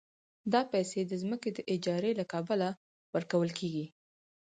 [0.53, 2.67] دا پیسې د ځمکې د اجارې له کبله
[3.15, 3.85] ورکول کېږي